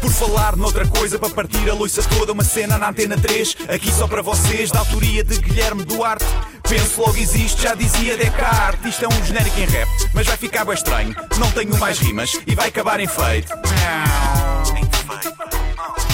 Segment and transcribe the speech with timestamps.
[0.00, 3.92] Por falar noutra coisa, para partir a loiça toda, uma cena na antena 3, aqui
[3.92, 6.24] só para vocês, da autoria de Guilherme Duarte.
[6.68, 8.94] Penso logo existe, já dizia Descartes.
[8.94, 11.14] Isto é um genérico em rap, mas vai ficar bem estranho.
[11.38, 13.52] Não tenho mais rimas e vai acabar em feito.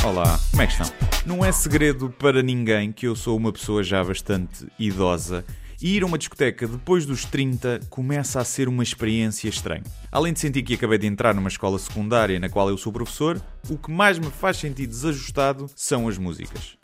[0.05, 0.93] Olá, como é que estão?
[1.25, 5.45] Não é segredo para ninguém que eu sou uma pessoa já bastante idosa
[5.83, 9.83] e ir a uma discoteca depois dos 30 começa a ser uma experiência estranha.
[10.13, 13.43] Além de sentir que acabei de entrar numa escola secundária na qual eu sou professor,
[13.69, 16.77] o que mais me faz sentir desajustado são as músicas.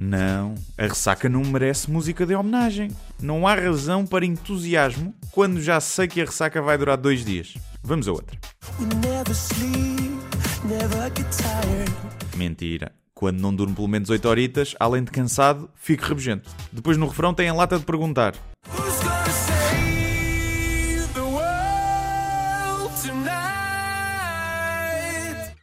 [0.00, 2.90] Não, a ressaca não merece música de homenagem.
[3.20, 7.54] Não há razão para entusiasmo quando já sei que a ressaca vai durar dois dias.
[7.82, 8.38] Vamos a outra.
[12.36, 12.92] Mentira.
[13.18, 16.48] Quando não durmo pelo menos 8 horitas, além de cansado, fico rabugento.
[16.70, 18.32] Depois no refrão tem a lata de perguntar: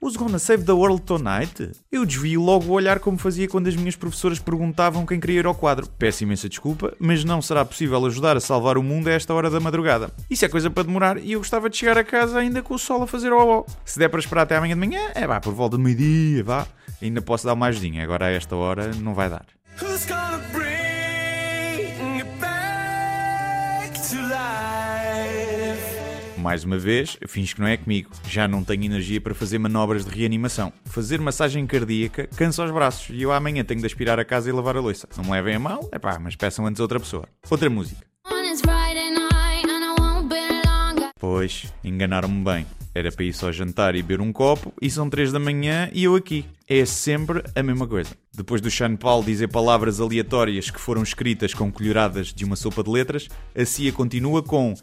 [0.06, 1.72] Who's gonna save the world tonight?
[1.92, 5.45] Eu desvio logo o olhar como fazia quando as minhas professoras perguntavam quem queria ir
[5.47, 5.89] ao quadro.
[5.97, 9.50] Peço imensa desculpa, mas não será possível ajudar a salvar o mundo a esta hora
[9.50, 10.12] da madrugada.
[10.30, 12.78] Isso é coisa para demorar e eu gostava de chegar a casa ainda com o
[12.78, 13.66] sol a fazer ó.
[13.84, 16.67] Se der para esperar até amanhã de manhã, é vá, por volta do meio-dia, vá.
[17.02, 19.47] Ainda posso dar mais dinheiro, agora a esta hora não vai dar.
[26.45, 28.11] Mais uma vez, fins que não é comigo.
[28.29, 30.71] Já não tenho energia para fazer manobras de reanimação.
[30.85, 34.51] Fazer massagem cardíaca cansa os braços e eu amanhã tenho de aspirar a casa e
[34.51, 35.09] lavar a louça.
[35.17, 37.27] Não me levem a mal, é pá, mas peçam antes outra pessoa.
[37.49, 38.05] Outra música.
[41.19, 42.67] Pois, enganaram-me bem.
[42.93, 46.03] Era para ir só jantar e beber um copo, e são três da manhã e
[46.03, 46.45] eu aqui.
[46.67, 48.11] É sempre a mesma coisa.
[48.33, 52.83] Depois do Sean Paul dizer palavras aleatórias que foram escritas com colheradas de uma sopa
[52.83, 54.75] de letras, a Cia continua com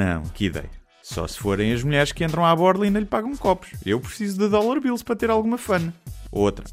[0.00, 0.70] Não, que ideia.
[1.02, 3.68] Só se forem as mulheres que entram à borda e ainda lhe pagam copos.
[3.84, 5.92] Eu preciso de dollar bills para ter alguma fun.
[6.32, 6.64] Outra.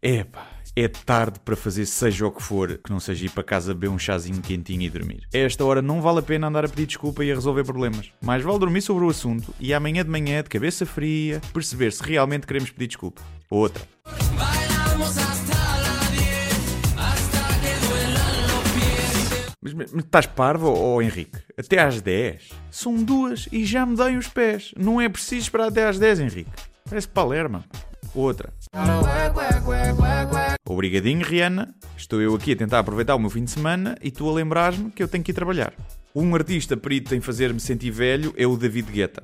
[0.00, 0.46] Epá,
[0.76, 3.88] é tarde para fazer seja o que for que não seja ir para casa beber
[3.88, 5.26] um chazinho quentinho e dormir.
[5.34, 8.12] A esta hora não vale a pena andar a pedir desculpa e a resolver problemas.
[8.22, 12.04] Mais vale dormir sobre o assunto e amanhã de manhã, de cabeça fria, perceber se
[12.04, 13.20] realmente queremos pedir desculpa.
[13.50, 13.82] Outra.
[19.64, 21.38] Mas, mas estás parvo, ou oh, Henrique?
[21.56, 22.50] Até às 10?
[22.70, 24.74] São duas e já me dei os pés.
[24.76, 26.50] Não é preciso esperar até às 10, Henrique.
[26.86, 27.64] Parece Palermo.
[28.14, 28.52] Outra.
[30.68, 31.74] Obrigadinho, Rihanna.
[31.96, 34.90] Estou eu aqui a tentar aproveitar o meu fim de semana e tu a lembrar-me
[34.90, 35.72] que eu tenho que ir trabalhar.
[36.14, 39.22] Um artista perito em fazer-me sentir velho é o David Guetta.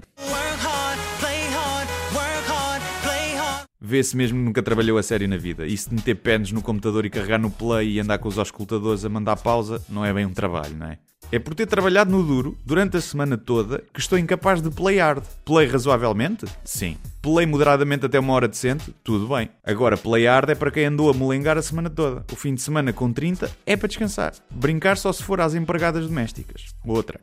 [3.81, 5.67] Vê-se mesmo que nunca trabalhou a sério na vida.
[5.67, 9.05] E se meter pens no computador e carregar no play e andar com os auscultadores
[9.05, 10.99] a mandar pausa, não é bem um trabalho, não é?
[11.33, 14.99] É por ter trabalhado no duro durante a semana toda que estou incapaz de play
[14.99, 15.23] hard.
[15.45, 16.45] Play razoavelmente?
[16.65, 16.97] Sim.
[17.23, 18.93] Play moderadamente até uma hora decente?
[19.05, 19.49] Tudo bem.
[19.65, 22.25] Agora, play hard é para quem andou a molengar a semana toda.
[22.33, 24.33] O fim de semana com 30 é para descansar.
[24.51, 26.75] Brincar só se for às empregadas domésticas.
[26.85, 27.21] Outra.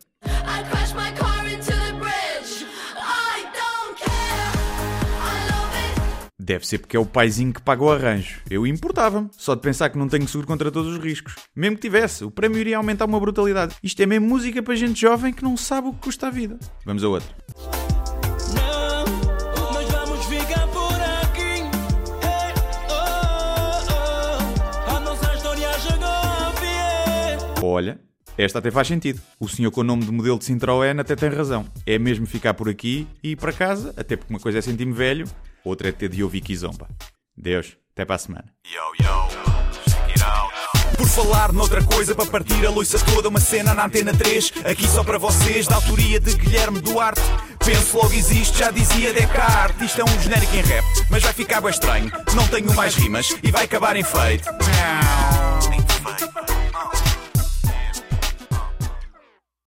[6.47, 8.39] Deve ser porque é o paizinho que paga o arranjo.
[8.49, 11.35] Eu importava-me, só de pensar que não tenho seguro contra todos os riscos.
[11.53, 13.75] Mesmo que tivesse, o prémio iria aumentar uma brutalidade.
[13.83, 16.57] Isto é mesmo música para gente jovem que não sabe o que custa a vida.
[16.85, 17.27] Vamos a outra.
[27.61, 27.99] Olha,
[28.37, 29.19] esta até faz sentido.
[29.37, 31.65] O senhor com o nome de modelo de Citroën até tem razão.
[31.85, 34.93] É mesmo ficar por aqui e ir para casa, até porque uma coisa é sentir-me
[34.93, 35.27] velho
[35.67, 36.87] outra é ter de ouvir Kizomba.
[37.35, 38.45] Deus, até para a semana.
[38.65, 39.47] Yo, yo.
[40.97, 44.87] Por falar noutra coisa, para partir a loiça toda, uma cena na antena 3, aqui
[44.87, 47.21] só para vocês, da autoria de Guilherme Duarte.
[47.63, 49.91] Penso logo existe, já dizia Descartes.
[49.91, 52.11] Isto é um genérico em rap, mas vai ficar bem estranho.
[52.33, 54.49] Não tenho mais rimas e vai acabar em feito.